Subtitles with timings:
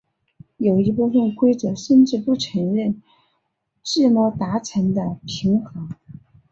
[0.57, 3.03] 有一部分规则甚至不承认
[3.83, 5.89] 自摸达成的平和。